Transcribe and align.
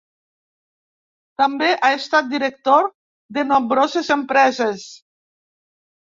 També 1.41 1.67
ha 1.87 1.91
estat 1.97 2.31
director 2.31 2.87
de 3.37 3.43
nombroses 3.51 4.09
empreses. 4.17 4.87